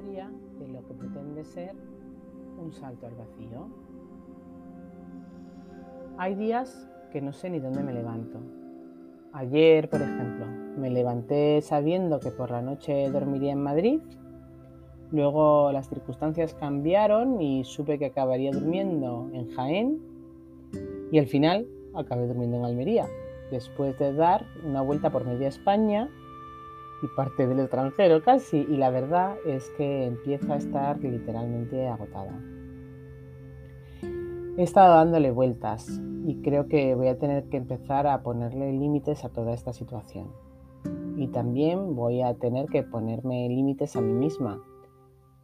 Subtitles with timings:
[0.00, 1.74] de lo que pretende ser
[2.56, 3.66] un salto al vacío.
[6.16, 8.38] Hay días que no sé ni dónde me levanto.
[9.32, 10.46] Ayer, por ejemplo,
[10.78, 14.00] me levanté sabiendo que por la noche dormiría en Madrid.
[15.10, 20.00] Luego las circunstancias cambiaron y supe que acabaría durmiendo en Jaén.
[21.10, 23.06] Y al final acabé durmiendo en Almería,
[23.50, 26.08] después de dar una vuelta por media España
[27.02, 32.38] y parte del extranjero casi, y la verdad es que empiezo a estar literalmente agotada.
[34.56, 35.88] He estado dándole vueltas
[36.26, 40.32] y creo que voy a tener que empezar a ponerle límites a toda esta situación.
[41.16, 44.60] Y también voy a tener que ponerme límites a mí misma,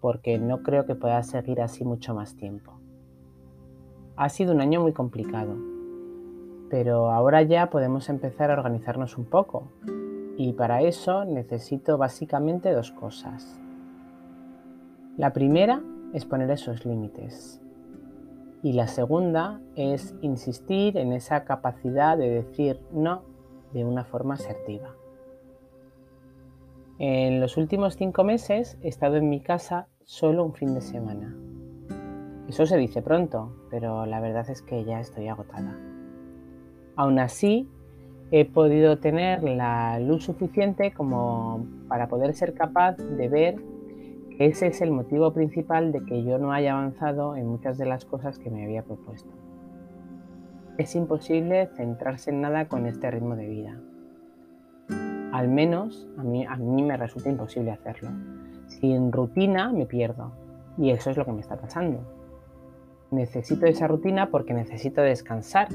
[0.00, 2.72] porque no creo que pueda seguir así mucho más tiempo.
[4.16, 5.56] Ha sido un año muy complicado,
[6.70, 9.68] pero ahora ya podemos empezar a organizarnos un poco
[10.44, 13.60] y para eso necesito básicamente dos cosas.
[15.16, 17.60] La primera es poner esos límites.
[18.60, 23.22] Y la segunda es insistir en esa capacidad de decir no
[23.72, 24.96] de una forma asertiva.
[26.98, 31.36] En los últimos cinco meses he estado en mi casa solo un fin de semana.
[32.48, 35.78] Eso se dice pronto, pero la verdad es que ya estoy agotada.
[36.96, 37.68] Aún así,
[38.32, 43.56] he podido tener la luz suficiente como para poder ser capaz de ver
[44.38, 47.84] que ese es el motivo principal de que yo no haya avanzado en muchas de
[47.84, 49.30] las cosas que me había propuesto.
[50.78, 53.78] Es imposible centrarse en nada con este ritmo de vida.
[55.32, 58.08] Al menos a mí, a mí me resulta imposible hacerlo.
[58.66, 60.32] Sin rutina me pierdo
[60.78, 62.21] y eso es lo que me está pasando.
[63.12, 65.68] Necesito esa rutina porque necesito descansar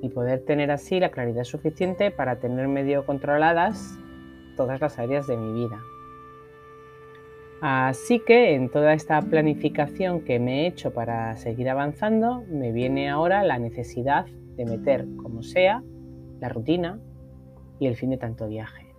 [0.00, 3.98] y poder tener así la claridad suficiente para tener medio controladas
[4.56, 5.80] todas las áreas de mi vida.
[7.60, 13.10] Así que en toda esta planificación que me he hecho para seguir avanzando, me viene
[13.10, 15.82] ahora la necesidad de meter, como sea,
[16.40, 17.00] la rutina
[17.80, 18.94] y el fin de tanto viaje.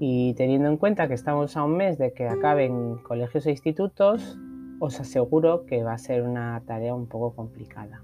[0.00, 4.38] Y teniendo en cuenta que estamos a un mes de que acaben colegios e institutos,
[4.80, 8.02] os aseguro que va a ser una tarea un poco complicada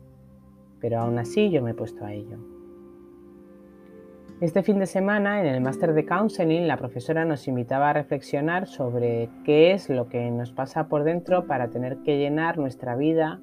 [0.81, 2.39] pero aún así yo me he puesto a ello.
[4.41, 8.67] Este fin de semana en el máster de counseling la profesora nos invitaba a reflexionar
[8.67, 13.41] sobre qué es lo que nos pasa por dentro para tener que llenar nuestra vida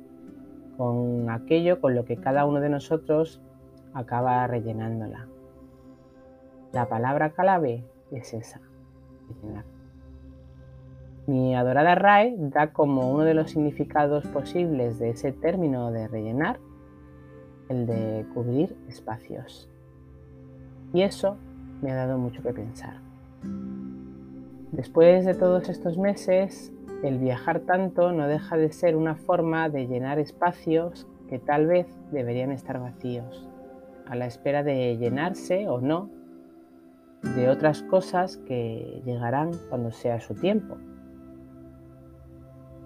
[0.78, 3.42] con aquello con lo que cada uno de nosotros
[3.94, 5.28] acaba rellenándola.
[6.72, 8.62] La palabra clave es esa,
[9.28, 9.73] rellenar.
[11.26, 16.60] Mi adorada RAE da como uno de los significados posibles de ese término de rellenar
[17.70, 19.70] el de cubrir espacios.
[20.94, 21.38] Y eso
[21.82, 22.98] me ha dado mucho que pensar.
[24.74, 26.74] Después de todos estos meses,
[27.04, 31.88] el viajar tanto no deja de ser una forma de llenar espacios que tal vez
[32.12, 33.48] deberían estar vacíos,
[34.08, 36.10] a la espera de llenarse o no
[37.36, 40.78] de otras cosas que llegarán cuando sea su tiempo.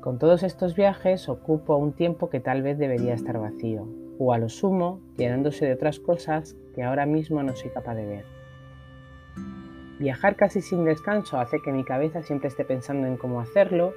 [0.08, 4.38] Con todos estos viajes ocupo un tiempo que tal vez debería estar vacío, o a
[4.38, 8.26] lo sumo llenándose de otras cosas que ahora mismo no soy capaz de ver.
[10.00, 13.92] Viajar casi sin descanso hace que mi cabeza siempre esté pensando en cómo hacerlo,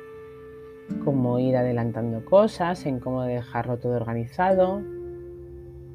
[1.04, 4.82] cómo ir adelantando cosas, en cómo dejarlo todo organizado,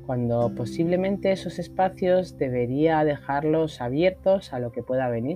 [0.06, 5.36] cuando posiblemente esos espacios debería dejarlos abiertos a lo que pueda venir,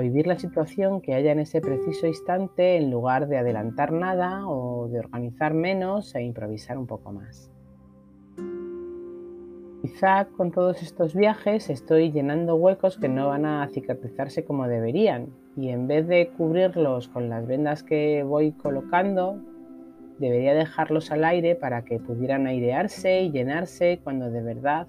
[0.00, 4.88] vivir la situación que haya en ese preciso instante en lugar de adelantar nada o
[4.88, 7.50] de organizar menos e improvisar un poco más.
[9.82, 15.28] Quizá con todos estos viajes estoy llenando huecos que no van a cicatrizarse como deberían
[15.56, 19.40] y en vez de cubrirlos con las vendas que voy colocando,
[20.18, 24.86] debería dejarlos al aire para que pudieran airearse y llenarse cuando de verdad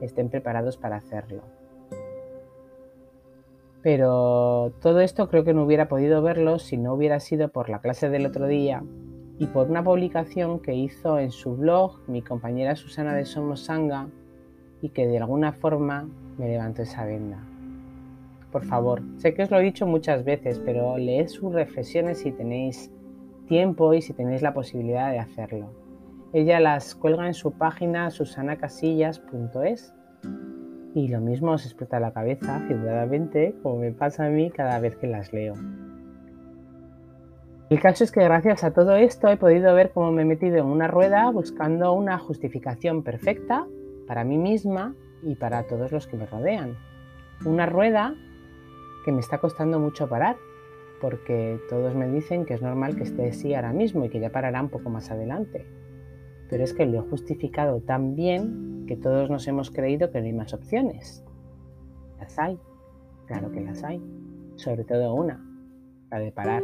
[0.00, 1.57] estén preparados para hacerlo.
[3.88, 7.78] Pero todo esto creo que no hubiera podido verlo si no hubiera sido por la
[7.78, 8.82] clase del otro día
[9.38, 14.08] y por una publicación que hizo en su blog mi compañera Susana de Somos Sanga
[14.82, 16.06] y que de alguna forma
[16.36, 17.38] me levantó esa venda.
[18.52, 22.30] Por favor, sé que os lo he dicho muchas veces, pero leed sus reflexiones si
[22.30, 22.90] tenéis
[23.46, 25.70] tiempo y si tenéis la posibilidad de hacerlo.
[26.34, 29.94] Ella las cuelga en su página susanacasillas.es
[30.98, 34.96] y lo mismo os explota la cabeza figuradamente como me pasa a mí cada vez
[34.96, 35.54] que las leo.
[37.70, 40.56] El caso es que gracias a todo esto he podido ver cómo me he metido
[40.56, 43.66] en una rueda buscando una justificación perfecta
[44.06, 46.76] para mí misma y para todos los que me rodean.
[47.44, 48.14] Una rueda
[49.04, 50.36] que me está costando mucho parar
[51.00, 54.30] porque todos me dicen que es normal que esté así ahora mismo y que ya
[54.30, 55.64] parará un poco más adelante.
[56.48, 60.26] Pero es que lo he justificado tan bien que todos nos hemos creído que no
[60.26, 61.24] hay más opciones.
[62.18, 62.58] Las hay,
[63.26, 64.02] claro que las hay,
[64.56, 65.44] sobre todo una,
[66.10, 66.62] la de parar.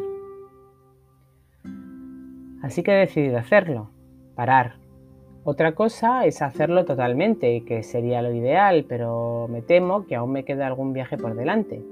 [2.62, 3.90] Así que he decidido hacerlo,
[4.34, 4.76] parar.
[5.44, 10.46] Otra cosa es hacerlo totalmente, que sería lo ideal, pero me temo que aún me
[10.46, 11.84] queda algún viaje por delante.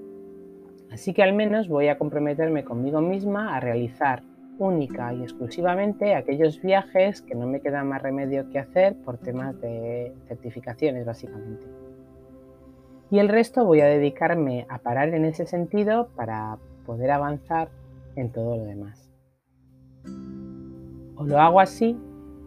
[0.91, 4.23] Así que al menos voy a comprometerme conmigo misma a realizar
[4.63, 9.61] única y exclusivamente aquellos viajes que no me queda más remedio que hacer por temas
[9.61, 11.67] de certificaciones básicamente.
[13.11, 17.69] Y el resto voy a dedicarme a parar en ese sentido para poder avanzar
[18.17, 19.11] en todo lo demás.
[21.17, 21.99] O lo hago así,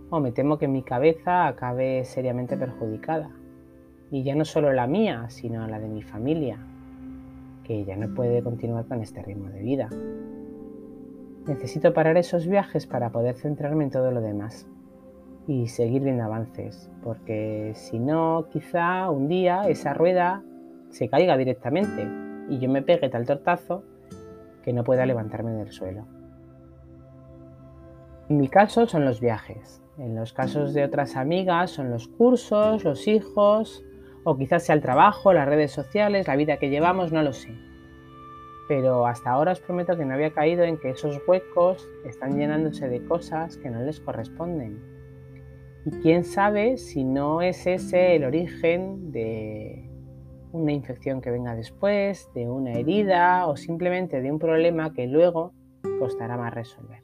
[0.09, 3.29] o me temo que mi cabeza acabe seriamente perjudicada.
[4.09, 6.57] Y ya no solo la mía, sino la de mi familia,
[7.63, 9.89] que ya no puede continuar con este ritmo de vida.
[11.47, 14.67] Necesito parar esos viajes para poder centrarme en todo lo demás
[15.47, 20.43] y seguir viendo avances, porque si no, quizá un día esa rueda
[20.89, 22.07] se caiga directamente
[22.49, 23.83] y yo me pegue tal tortazo
[24.63, 26.07] que no pueda levantarme del suelo.
[28.27, 29.83] En mi caso son los viajes.
[29.99, 33.83] En los casos de otras amigas son los cursos, los hijos,
[34.23, 37.55] o quizás sea el trabajo, las redes sociales, la vida que llevamos, no lo sé.
[38.67, 42.89] Pero hasta ahora os prometo que no había caído en que esos huecos están llenándose
[42.89, 44.79] de cosas que no les corresponden.
[45.85, 49.87] Y quién sabe si no es ese el origen de
[50.51, 55.53] una infección que venga después, de una herida o simplemente de un problema que luego
[55.99, 57.03] costará más resolver.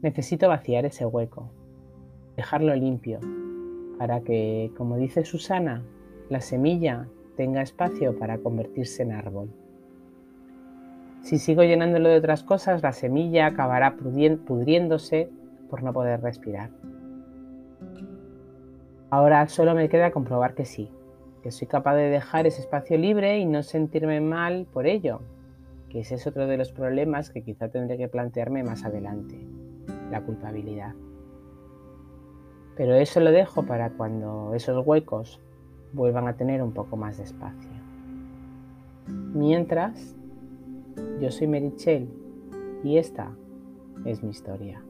[0.00, 1.50] Necesito vaciar ese hueco,
[2.36, 3.18] dejarlo limpio,
[3.98, 5.84] para que, como dice Susana,
[6.28, 7.08] la semilla
[7.38, 9.48] tenga espacio para convertirse en árbol.
[11.22, 15.30] Si sigo llenándolo de otras cosas, la semilla acabará pudriéndose
[15.70, 16.70] por no poder respirar.
[19.08, 20.90] Ahora solo me queda comprobar que sí,
[21.44, 25.20] que soy capaz de dejar ese espacio libre y no sentirme mal por ello,
[25.90, 29.38] que ese es otro de los problemas que quizá tendré que plantearme más adelante
[30.10, 30.92] la culpabilidad.
[32.76, 35.40] Pero eso lo dejo para cuando esos huecos
[35.92, 37.70] vuelvan a tener un poco más de espacio.
[39.06, 40.14] Mientras,
[41.20, 42.08] yo soy Merichel
[42.84, 43.30] y esta
[44.04, 44.82] es mi historia.